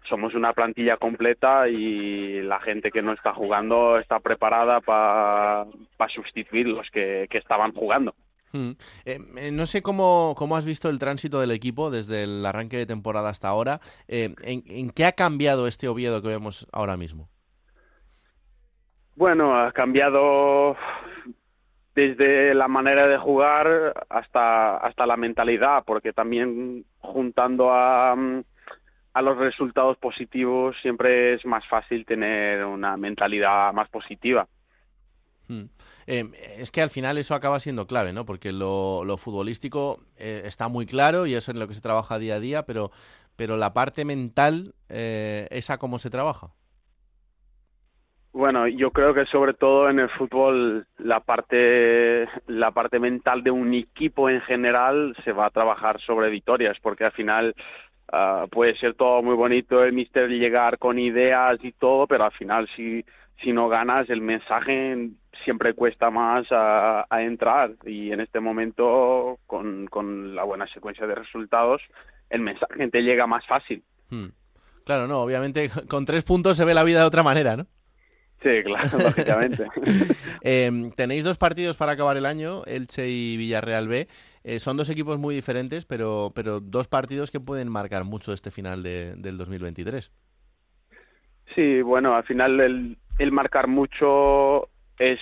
[0.09, 5.65] somos una plantilla completa y la gente que no está jugando está preparada para
[5.97, 8.15] pa sustituir los que, que estaban jugando.
[8.53, 8.73] Hmm.
[9.05, 12.87] Eh, no sé cómo, cómo, has visto el tránsito del equipo desde el arranque de
[12.87, 13.81] temporada hasta ahora.
[14.07, 17.29] Eh, ¿en, ¿En qué ha cambiado este Oviedo que vemos ahora mismo?
[19.17, 20.77] Bueno, ha cambiado
[21.95, 29.39] desde la manera de jugar hasta hasta la mentalidad porque también juntando a, a los
[29.39, 34.47] resultados positivos siempre es más fácil tener una mentalidad más positiva
[35.49, 35.65] Hmm.
[36.07, 38.25] Eh, es que al final eso acaba siendo clave, ¿no?
[38.25, 41.81] Porque lo, lo futbolístico eh, está muy claro y eso es en lo que se
[41.81, 42.91] trabaja día a día, pero,
[43.37, 46.49] pero la parte mental, eh, ¿esa cómo se trabaja?
[48.35, 53.53] Bueno, yo creo que sobre todo en el fútbol la parte la parte mental de
[53.53, 57.55] un equipo en general se va a trabajar sobre victorias, porque al final
[58.13, 62.33] uh, puede ser todo muy bonito el mister llegar con ideas y todo, pero al
[62.33, 63.05] final si
[63.41, 65.11] si no ganas el mensaje
[65.45, 71.15] siempre cuesta más a, entrar y en este momento con, con la buena secuencia de
[71.15, 71.83] resultados
[72.31, 73.85] el mensaje te llega más fácil.
[74.11, 74.31] Hmm.
[74.85, 77.67] Claro, no, obviamente con tres puntos se ve la vida de otra manera, ¿no?
[78.45, 79.67] Sí, claro, lógicamente.
[80.43, 84.07] Em, tenéis dos partidos para acabar el año, Elche y Villarreal B.
[84.45, 88.51] Eh, son dos equipos muy diferentes, pero, pero dos partidos que pueden marcar mucho este
[88.51, 90.13] final de, del 2023.
[91.55, 95.21] Sí, bueno, al final el, el marcar mucho es,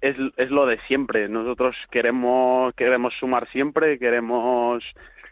[0.00, 1.28] es, es lo de siempre.
[1.28, 4.82] Nosotros queremos, queremos sumar siempre, queremos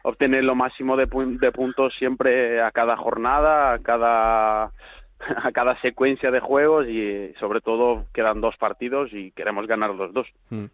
[0.04, 4.70] obtener lo máximo de, de puntos siempre a cada jornada, a cada
[5.44, 10.12] a cada secuencia de juegos y sobre todo quedan dos partidos y queremos ganar los
[10.12, 10.26] dos.
[10.50, 10.66] Mm.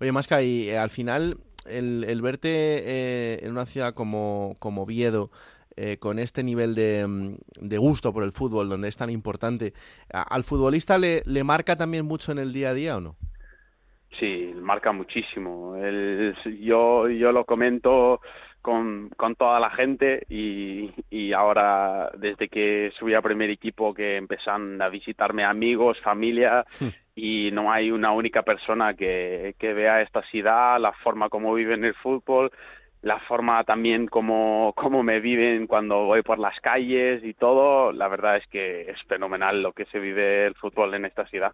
[0.00, 4.82] Oye, Masca, y eh, al final el, el verte eh, en una ciudad como, como
[4.82, 5.30] Oviedo,
[5.76, 9.72] eh, con este nivel de, mm, de, gusto por el fútbol, donde es tan importante,
[10.12, 13.16] ¿al futbolista le, le, marca también mucho en el día a día o no?
[14.20, 15.74] Sí, marca muchísimo.
[15.74, 18.20] El, yo, yo lo comento
[18.64, 24.16] con, con toda la gente y, y ahora desde que subí a primer equipo que
[24.16, 26.64] empiezan a visitarme amigos, familia
[27.14, 31.84] y no hay una única persona que, que vea esta ciudad, la forma como viven
[31.84, 32.50] el fútbol,
[33.02, 38.08] la forma también como, como me viven cuando voy por las calles y todo, la
[38.08, 41.52] verdad es que es fenomenal lo que se vive el fútbol en esta ciudad.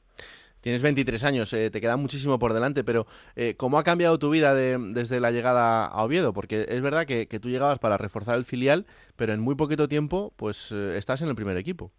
[0.61, 4.31] Tienes 23 años, eh, te queda muchísimo por delante, pero eh, ¿cómo ha cambiado tu
[4.31, 6.33] vida de, desde la llegada a Oviedo?
[6.33, 8.85] Porque es verdad que, que, tú llegabas para reforzar el filial,
[9.16, 11.90] pero en muy poquito tiempo pues eh, estás en el primer equipo.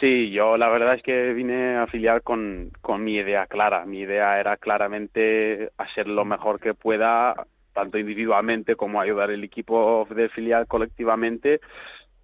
[0.00, 3.86] Sí, yo la verdad es que vine a filial con, con mi idea clara.
[3.86, 10.06] Mi idea era claramente hacer lo mejor que pueda tanto individualmente como ayudar el equipo
[10.14, 11.60] de filial colectivamente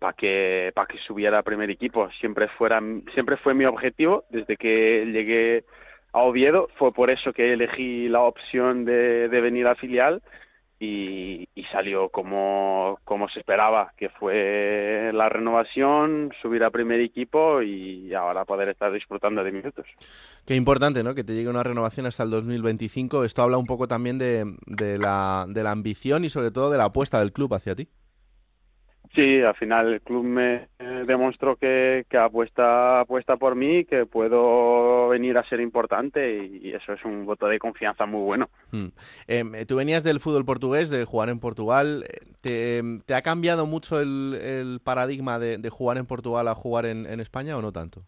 [0.00, 2.80] para que para que subiera al primer equipo siempre fuera
[3.14, 5.64] siempre fue mi objetivo desde que llegué
[6.12, 10.22] a Oviedo fue por eso que elegí la opción de, de venir a filial
[10.82, 17.60] y, y, salió como, como se esperaba, que fue la renovación, subir a primer equipo
[17.60, 19.86] y ahora poder estar disfrutando de minutos.
[20.46, 21.14] Qué importante, ¿no?
[21.14, 23.24] Que te llegue una renovación hasta el 2025.
[23.24, 26.78] Esto habla un poco también de, de, la, de la ambición y sobre todo de
[26.78, 27.86] la apuesta del club hacia ti.
[29.14, 35.08] Sí, al final el club me demostró que, que apuesta, apuesta por mí, que puedo
[35.08, 38.48] venir a ser importante y eso es un voto de confianza muy bueno.
[38.70, 38.88] Hmm.
[39.26, 42.04] Eh, tú venías del fútbol portugués, de jugar en Portugal.
[42.40, 47.62] ¿Te, ha cambiado mucho el, paradigma de, jugar en Portugal a jugar en España o
[47.62, 48.04] no tanto?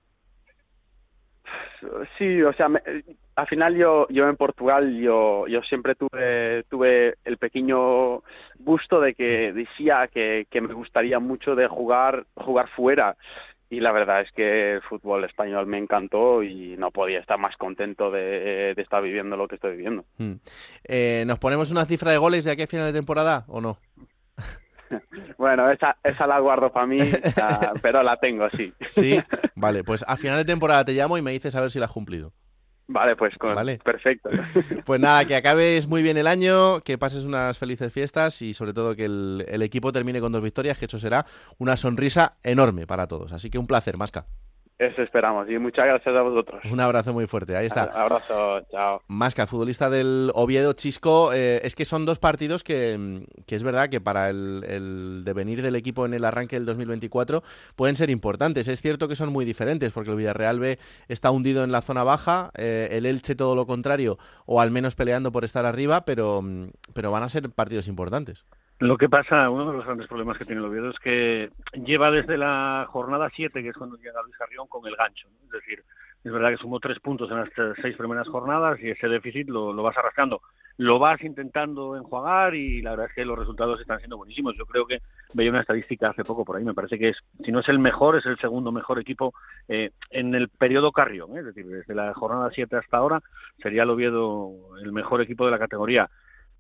[2.19, 2.81] Sí, o sea, me,
[3.35, 8.23] al final yo yo en Portugal yo yo siempre tuve tuve el pequeño
[8.59, 13.17] gusto de que decía que, me gustaría mucho de jugar jugar fuera
[13.71, 17.57] y la verdad es que el fútbol español me encantó y no podía estar más
[17.57, 20.05] contento de, estar viviendo lo que estoy viviendo.
[20.19, 20.35] Hmm.
[20.85, 23.79] Eh, ¿Nos ponemos una cifra de goles de aquí a final de temporada o no?
[25.39, 28.73] Bueno, esa, esa la guardo para mí, uh, pero la tengo, sí.
[28.91, 29.19] Sí,
[29.55, 31.87] vale, pues a final de temporada te llamo y me dices a ver si la
[31.87, 32.33] has cumplido.
[32.89, 33.55] Vale, pues con...
[33.55, 33.79] vale.
[33.79, 34.29] perfecto.
[34.85, 38.75] Pues nada, que acabes muy bien el año, que pases unas felices fiestas y sobre
[38.75, 41.25] todo que el, el equipo termine con dos victorias, que eso será
[41.59, 43.33] una sonrisa enorme para todos.
[43.33, 44.27] Así que un placer, Masca.
[44.83, 46.61] Eso esperamos y muchas gracias a vosotros.
[46.69, 47.85] Un abrazo muy fuerte, ahí está.
[47.85, 49.01] Abrazo, chao.
[49.07, 53.91] Masca, futbolista del Oviedo Chisco, eh, es que son dos partidos que, que es verdad
[53.91, 57.45] que para el, el, devenir del equipo en el arranque del 2024
[57.77, 58.67] pueden ser importantes.
[58.67, 62.03] Es cierto que son muy diferentes porque el Villarreal B está hundido en la zona
[62.03, 66.43] baja, eh, el Elche todo lo contrario, o al menos peleando por estar arriba, pero,
[66.93, 68.45] pero van a ser partidos importantes.
[68.83, 71.51] Lo que pasa, uno de los grandes problemas que tiene el Oviedo es que
[71.85, 75.29] lleva desde la jornada 7, que es cuando llega Luis Carrión, con el gancho.
[75.45, 75.85] Es decir,
[76.25, 77.49] es verdad que sumó tres puntos en las
[77.81, 80.43] seis primeras jornadas y ese déficit lo, lo vas arrastrando.
[80.79, 84.57] Lo vas intentando enjuagar y la verdad es que los resultados están siendo buenísimos.
[84.59, 85.01] Yo creo que
[85.33, 87.79] veía una estadística hace poco por ahí, me parece que es, si no es el
[87.79, 89.33] mejor, es el segundo mejor equipo
[89.69, 91.37] eh, en el periodo Carrión.
[91.37, 91.39] ¿eh?
[91.39, 93.23] Es decir, desde la jornada 7 hasta ahora
[93.63, 94.51] sería el Oviedo
[94.83, 96.11] el mejor equipo de la categoría.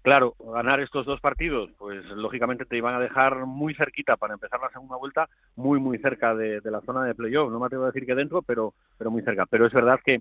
[0.02, 4.60] Claro, ganar estos dos partidos, pues lógicamente te iban a dejar muy cerquita para empezar
[4.60, 7.52] la segunda vuelta, muy muy cerca de, de la zona de playoff.
[7.52, 9.46] No me atrevo a decir que dentro, pero, pero muy cerca.
[9.46, 10.20] Pero es verdad que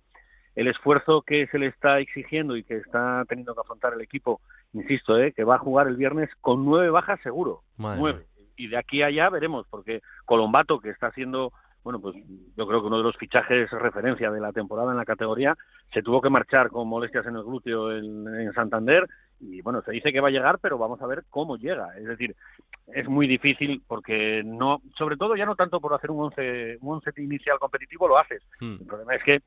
[0.55, 4.41] el esfuerzo que se le está exigiendo y que está teniendo que afrontar el equipo,
[4.73, 5.31] insisto, ¿eh?
[5.31, 8.25] que va a jugar el viernes con nueve bajas seguro, Madre nueve.
[8.57, 11.51] Y de aquí a allá veremos, porque Colombato, que está haciendo
[11.83, 12.15] bueno, pues
[12.55, 15.57] yo creo que uno de los fichajes referencia de la temporada en la categoría
[15.91, 19.07] se tuvo que marchar con molestias en el glúteo en, en, Santander
[19.41, 21.97] y bueno, se dice que va a llegar, pero vamos a ver cómo llega.
[21.97, 22.35] Es decir,
[22.87, 26.95] es muy difícil porque no, sobre todo ya no tanto por hacer un once, un
[26.95, 28.43] once inicial competitivo lo haces.
[28.59, 28.77] Hmm.
[28.79, 29.41] El problema es que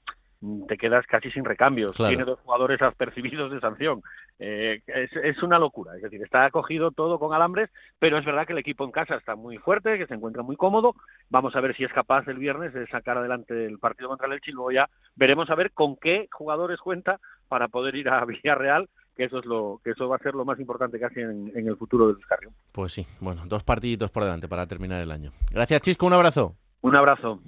[0.68, 1.92] te quedas casi sin recambios.
[1.92, 2.10] Claro.
[2.10, 4.02] Tiene dos jugadores apercibidos de sanción.
[4.38, 5.96] Eh, es, es una locura.
[5.96, 9.14] Es decir, está acogido todo con alambres, pero es verdad que el equipo en casa
[9.16, 10.94] está muy fuerte, que se encuentra muy cómodo.
[11.30, 14.34] Vamos a ver si es capaz el viernes de sacar adelante el partido contra el
[14.34, 18.24] Elche y luego ya veremos a ver con qué jugadores cuenta para poder ir a
[18.26, 21.52] Villarreal que eso es lo que eso va a ser lo más importante casi en,
[21.54, 22.52] en el futuro del Carrión.
[22.72, 25.32] Pues sí, bueno, dos partiditos por delante para terminar el año.
[25.50, 26.56] Gracias, Chisco, un abrazo.
[26.80, 27.40] Un abrazo.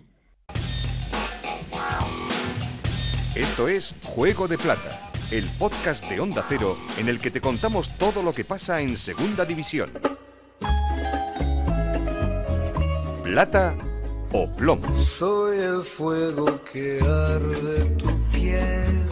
[3.34, 7.94] Esto es Juego de Plata, el podcast de Onda Cero en el que te contamos
[7.98, 9.90] todo lo que pasa en Segunda División.
[13.22, 13.76] Plata
[14.32, 14.88] o plomo.
[14.98, 19.04] Soy el fuego que arde tu piel,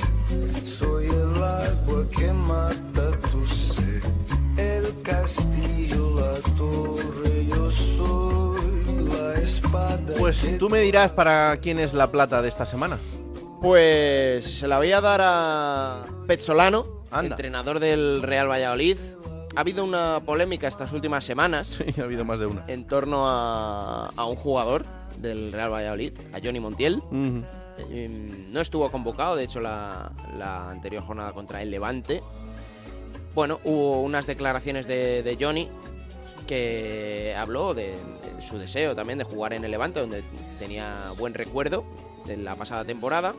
[1.86, 4.02] agua que mata tu sed,
[4.56, 10.14] el castillo, la torre, yo soy la espada.
[10.18, 12.98] Pues tú me dirás para quién es la plata de esta semana.
[13.60, 17.30] Pues se la voy a dar a Pezzolano, Anda.
[17.34, 18.98] entrenador del Real Valladolid.
[19.56, 22.64] Ha habido una polémica estas últimas semanas Sí, ha habido más de una.
[22.66, 24.84] en torno a, a un jugador
[25.18, 27.00] del Real Valladolid, a Johnny Montiel.
[27.78, 28.08] Eh,
[28.50, 32.22] No estuvo convocado, de hecho, la, la anterior jornada contra el Levante.
[33.34, 35.68] Bueno, hubo unas declaraciones de, de Johnny
[36.46, 37.96] que habló de,
[38.36, 40.22] de su deseo también de jugar en el Levante, donde
[40.58, 41.84] tenía buen recuerdo
[42.26, 43.34] de la pasada temporada.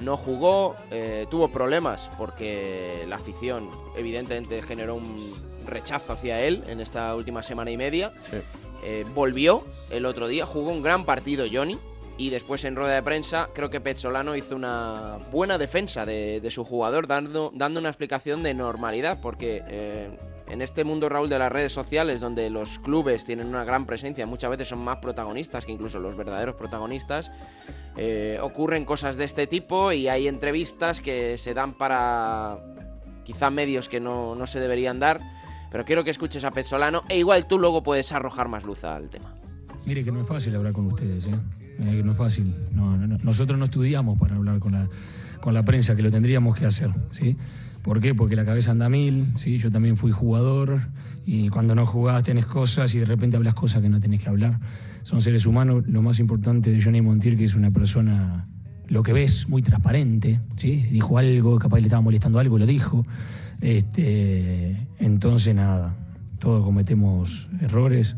[0.00, 5.32] No jugó, eh, tuvo problemas porque la afición evidentemente generó un
[5.66, 8.12] rechazo hacia él en esta última semana y media.
[8.22, 8.36] Sí.
[8.84, 11.78] Eh, volvió el otro día, jugó un gran partido Johnny.
[12.18, 16.64] Y después en rueda de prensa creo que Pezzolano hizo una buena defensa de, su
[16.64, 20.16] jugador, dando, dando una explicación de normalidad, porque eh,
[20.48, 24.26] en este mundo, Raúl, de las redes sociales, donde los clubes tienen una gran presencia,
[24.26, 27.30] muchas veces son más protagonistas que incluso los verdaderos protagonistas,
[27.96, 32.58] eh, ocurren cosas de este tipo y hay entrevistas que se dan para
[33.24, 35.20] quizá medios que no, no se deberían dar,
[35.70, 39.10] pero quiero que escuches a Pezzolano e igual tú luego puedes arrojar más luz al
[39.10, 39.34] tema.
[39.84, 41.34] Mire que no es fácil hablar con ustedes, ¿eh?
[41.78, 42.54] Eh, no es fácil.
[42.74, 43.18] No, no, no.
[43.22, 44.88] Nosotros no estudiamos para hablar con la,
[45.40, 47.36] con la prensa, que lo tendríamos que hacer, ¿sí?
[47.82, 48.14] ¿Por qué?
[48.14, 49.58] Porque la cabeza anda mil, ¿sí?
[49.58, 50.80] Yo también fui jugador
[51.24, 54.28] y cuando no jugás tenés cosas y de repente hablas cosas que no tenés que
[54.28, 54.58] hablar.
[55.04, 55.84] Son seres humanos.
[55.86, 58.48] Lo más importante de Johnny Montiel, que es una persona,
[58.88, 60.84] lo que ves, muy transparente, ¿sí?
[60.90, 63.06] Dijo algo, capaz le estaba molestando algo, lo dijo.
[63.60, 65.94] Este, entonces, nada,
[66.40, 68.16] todos cometemos errores.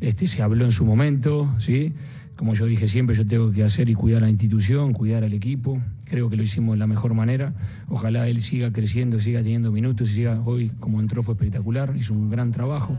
[0.00, 1.92] Este, se habló en su momento, ¿sí?
[2.40, 5.34] Como yo dije siempre, yo tengo que hacer y cuidar a la institución, cuidar al
[5.34, 5.78] equipo.
[6.06, 7.52] Creo que lo hicimos de la mejor manera.
[7.90, 12.14] Ojalá él siga creciendo, siga teniendo minutos y siga hoy como entró fue espectacular, hizo
[12.14, 12.98] un gran trabajo.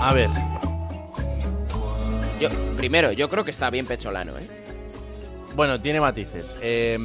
[0.00, 0.30] A ver,
[2.40, 2.48] Yo,
[2.78, 4.48] primero, yo creo que está bien Pecholano, ¿eh?
[5.54, 6.56] bueno, tiene matices.
[6.62, 6.98] Eh,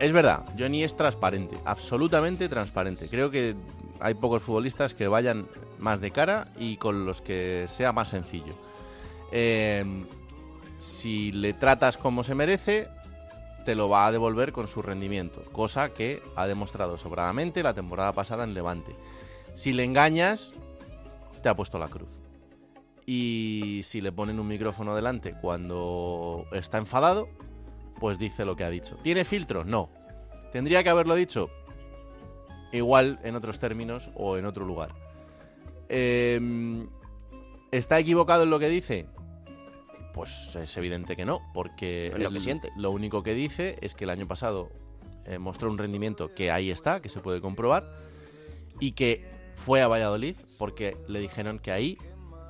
[0.00, 3.10] es verdad, Johnny es transparente, absolutamente transparente.
[3.10, 3.56] Creo que
[4.00, 8.54] hay pocos futbolistas que vayan más de cara y con los que sea más sencillo.
[9.32, 9.84] Eh,
[10.78, 12.88] si le tratas como se merece,
[13.64, 18.12] te lo va a devolver con su rendimiento, cosa que ha demostrado sobradamente la temporada
[18.12, 18.94] pasada en Levante.
[19.54, 20.52] Si le engañas,
[21.42, 22.08] te ha puesto la cruz.
[23.06, 27.28] Y si le ponen un micrófono delante cuando está enfadado,
[27.98, 28.96] pues dice lo que ha dicho.
[29.02, 29.64] ¿Tiene filtro?
[29.64, 29.88] No.
[30.52, 31.50] ¿Tendría que haberlo dicho?
[32.72, 34.94] Igual en otros términos o en otro lugar.
[35.88, 36.86] Eh,
[37.70, 39.06] ¿Está equivocado en lo que dice?
[40.16, 42.72] Pues es evidente que no, porque Es lo que siente.
[42.74, 44.70] lo único que dice es que el año pasado
[45.26, 48.00] eh, mostró un rendimiento que ahí está, que se puede comprobar,
[48.80, 49.26] y que
[49.56, 51.98] fue a Valladolid porque le dijeron que ahí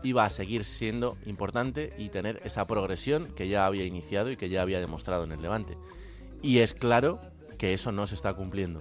[0.04, 4.48] iba a seguir siendo importante y tener esa progresión que ya había iniciado y que
[4.48, 5.76] ya había demostrado en el Levante.
[6.42, 7.20] Y es claro
[7.58, 8.80] que eso no se está cumpliendo.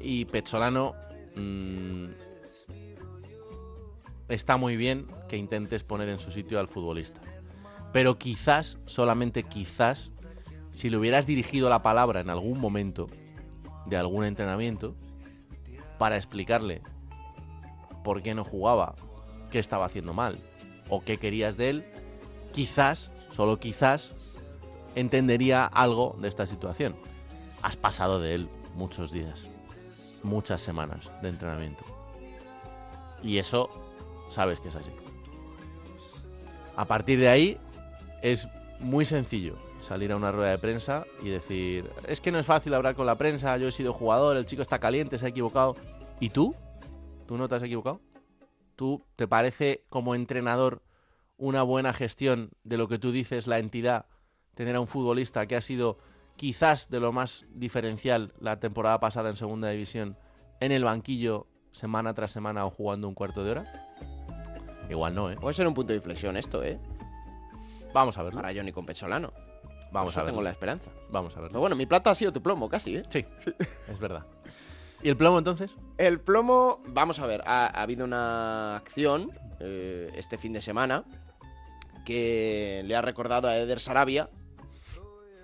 [0.00, 0.94] Y Pezzolano
[1.34, 2.06] mm,
[4.28, 7.20] está muy bien que intentes poner en su sitio al futbolista.
[7.92, 10.12] Pero quizás, solamente quizás,
[10.70, 13.06] si le hubieras dirigido la palabra en algún momento
[13.86, 14.94] de algún entrenamiento
[15.98, 16.82] para explicarle
[18.04, 18.94] por qué no jugaba,
[19.50, 20.38] qué estaba haciendo mal
[20.88, 21.84] o qué querías de él,
[22.52, 24.12] quizás, solo quizás,
[24.94, 26.96] entendería algo de esta situación.
[27.62, 29.48] Has pasado de él muchos días,
[30.22, 31.84] muchas semanas de entrenamiento.
[33.22, 33.70] Y eso
[34.28, 34.92] sabes que es así.
[36.76, 37.58] A partir de ahí
[38.22, 38.48] es
[38.80, 42.74] muy sencillo salir a una rueda de prensa y decir, es que no es fácil
[42.74, 45.76] hablar con la prensa, yo he sido jugador, el chico está caliente, se ha equivocado.
[46.20, 46.54] ¿Y tú?
[47.26, 48.00] ¿Tú no te has equivocado?
[48.74, 50.82] ¿Tú te parece como entrenador
[51.38, 54.06] una buena gestión de lo que tú dices la entidad
[54.54, 55.98] tener a un futbolista que ha sido
[56.36, 60.18] quizás de lo más diferencial la temporada pasada en segunda división
[60.60, 63.85] en el banquillo semana tras semana o jugando un cuarto de hora?
[64.88, 65.36] Igual no, ¿eh?
[65.36, 66.78] Puede ser un punto de inflexión esto, ¿eh?
[67.92, 68.40] Vamos a verlo.
[68.40, 69.32] Para Johnny con Pecholano.
[69.92, 70.32] Vamos Eso a verlo.
[70.34, 70.90] tengo la esperanza.
[71.10, 71.50] Vamos a verlo.
[71.52, 73.02] Pero bueno, mi plata ha sido tu plomo casi, ¿eh?
[73.08, 73.24] Sí,
[73.88, 74.26] es verdad.
[75.02, 75.70] ¿Y el plomo entonces?
[75.98, 79.30] El plomo, vamos a ver, ha, ha habido una acción
[79.60, 81.04] eh, este fin de semana
[82.04, 84.28] que le ha recordado a Eder Sarabia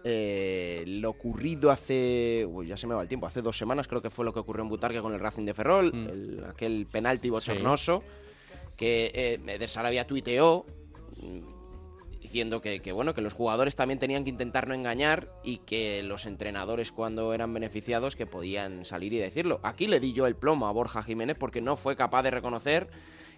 [0.05, 2.47] eh, lo ocurrido hace.
[2.51, 3.27] Uy, ya se me va el tiempo.
[3.27, 5.55] Hace dos semanas creo que fue lo que ocurrió en Butarque con el Racing de
[5.55, 5.93] Ferrol.
[5.93, 6.09] Mm.
[6.09, 8.03] el- aquel penalti bochornoso.
[8.83, 10.67] Que eh, Eder Sarabia tuiteó
[11.21, 15.59] mm, diciendo que, que, bueno, que los jugadores también tenían que intentar no engañar y
[15.59, 19.61] que los entrenadores cuando eran beneficiados que podían salir y decirlo.
[19.63, 22.89] Aquí le di yo el plomo a Borja Jiménez porque no fue capaz de reconocer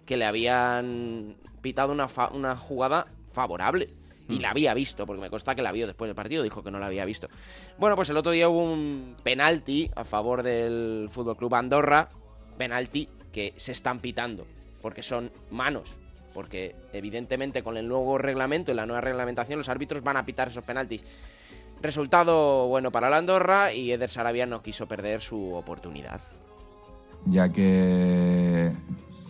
[0.07, 3.87] que le habían pitado una, fa- una jugada favorable.
[4.27, 6.71] Y la había visto, porque me consta que la vio después del partido, dijo que
[6.71, 7.29] no la había visto.
[7.77, 12.09] Bueno, pues el otro día hubo un penalti a favor del Fútbol Club Andorra,
[12.57, 14.47] penalti que se están pitando,
[14.85, 15.95] porque son manos.
[16.31, 20.49] Porque evidentemente con el nuevo reglamento y la nueva reglamentación los árbitros van a pitar
[20.49, 21.03] esos penaltis.
[21.81, 26.21] Resultado bueno para la Andorra y Eder Sarabia no quiso perder su oportunidad.
[27.25, 28.73] ya que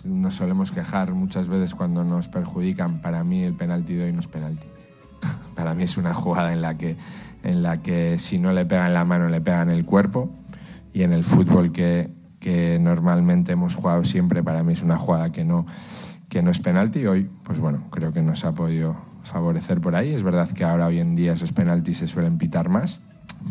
[0.04, 3.02] nos solemos quejar muchas veces cuando nos perjudican.
[3.02, 4.68] Para mí el penalti de hoy no es penalti.
[5.56, 6.98] Para mí es una jugada en la que,
[7.44, 10.30] en la que si no le pegan la mano le pegan el cuerpo
[10.92, 12.10] y en el fútbol que,
[12.46, 15.66] que normalmente hemos jugado siempre para mí es una jugada que no,
[16.30, 17.04] que no es penalti.
[17.08, 20.14] Hoy, pues bueno, creo que nos ha podido favorecer por ahí.
[20.14, 23.00] Es verdad que ahora hoy en día esos penaltis se suelen pitar más,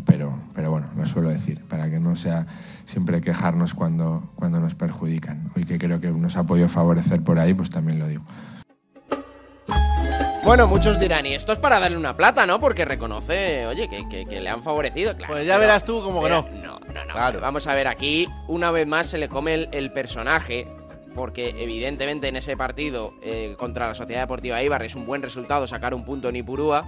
[0.05, 2.47] pero, pero bueno, lo suelo decir, para que no sea
[2.85, 5.51] siempre quejarnos cuando, cuando nos perjudican.
[5.57, 8.23] Hoy que creo que nos ha podido favorecer por ahí, pues también lo digo.
[10.45, 12.59] Bueno, muchos dirán, y esto es para darle una plata, ¿no?
[12.59, 15.15] Porque reconoce, oye, que, que- que le han favorecido.
[15.17, 16.47] Claro, Pues ya verás tú como que no.
[16.63, 17.39] No, no, no.
[17.41, 20.67] Vamos a ver, aquí una vez más se le come el, el personaje.
[21.15, 25.65] Porque evidentemente en ese partido eh, contra la Sociedad Deportiva Ibar es un buen resultado
[25.65, 26.85] sacar un punto en Ipurúa.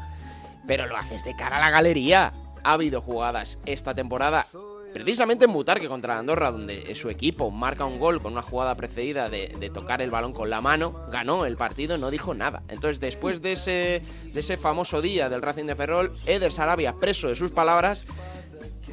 [0.67, 2.33] Pero lo haces de cara a la galería.
[2.63, 4.45] Ha habido jugadas esta temporada,
[4.93, 9.29] precisamente en Butarque contra Andorra, donde su equipo marca un gol con una jugada precedida
[9.29, 12.63] de, tocar el balón con la mano, ganó el partido, no dijo nada.
[12.67, 14.01] Entonces, después de ese,
[14.33, 18.05] de ese famoso día del Racing de Ferrol, Eder Sarabia, preso de sus palabras,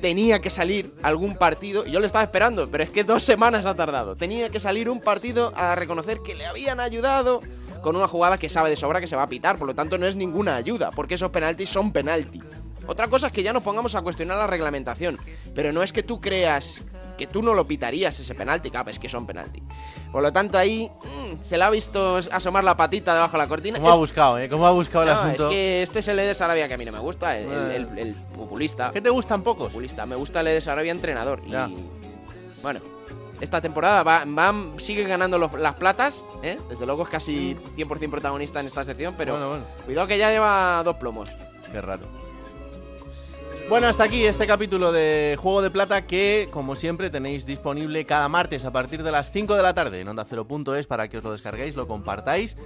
[0.01, 3.75] tenía que salir algún partido, yo le estaba esperando, pero es que dos semanas ha
[3.75, 4.17] tardado.
[4.17, 7.41] Tenía que salir un partido a reconocer que le habían ayudado
[7.83, 9.99] con una jugada que sabe de sobra que se va a pitar, por lo tanto
[9.99, 12.41] no es ninguna ayuda, porque esos penaltis son penalti.
[12.87, 15.19] Otra cosa es que ya nos pongamos a cuestionar la reglamentación,
[15.55, 16.83] pero no es que tú creas
[17.17, 19.63] que tú no lo pitarías ese penalti, claro, es que son penalti.
[20.11, 23.49] Por lo tanto ahí mm, se le ha visto asomar la patita debajo de la
[23.49, 23.79] cortina.
[23.79, 24.49] ¿Cómo ha buscado, eh?
[24.49, 25.45] ¿Cómo ha buscado el asunto?
[25.45, 27.77] Es que este es el Eder Sarabia que a mí no me gusta, el, Eh.
[27.77, 28.91] el- el populista.
[28.93, 29.69] ¿Qué te gustan pocos?
[29.69, 30.05] Populista.
[30.07, 31.41] Me gusta el Eder Sarabia entrenador.
[31.47, 31.53] Y
[32.63, 32.81] bueno,
[33.41, 36.25] esta temporada va, va- sigue ganando los- las platas.
[36.43, 36.59] ¿eh?
[36.69, 39.65] Desde luego es casi 100% protagonista en esta sección, pero Bueno, bueno.
[39.85, 41.33] cuidado que ya lleva dos plomos.
[41.71, 42.03] Qué raro.
[43.69, 48.29] Bueno, hasta aquí este capítulo de Juego de Plata que, como siempre, tenéis disponible cada
[48.29, 51.25] martes a partir de las 5 de la tarde en onda 0.es para que os
[51.25, 52.59] lo descarguéis, lo compartáis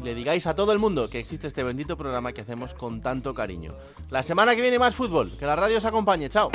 [0.00, 3.02] y le digáis a todo el mundo que existe este bendito programa que hacemos con
[3.02, 3.74] tanto cariño.
[4.08, 5.36] La semana que viene más fútbol.
[5.36, 6.28] Que la radio os acompañe.
[6.28, 6.50] Chao.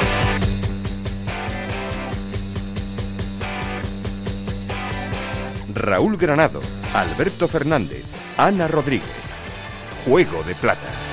[5.74, 6.62] Raúl Granado,
[6.94, 8.06] Alberto Fernández,
[8.38, 9.10] Ana Rodríguez.
[10.06, 11.11] Juego de Plata.